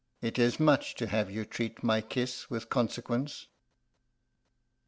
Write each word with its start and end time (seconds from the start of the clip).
"It 0.19 0.39
is 0.39 0.59
much 0.59 0.95
to 0.95 1.05
have 1.05 1.29
you 1.29 1.45
treat 1.45 1.83
my 1.83 2.01
kiss 2.01 2.49
with 2.49 2.69
consequence." 2.69 3.45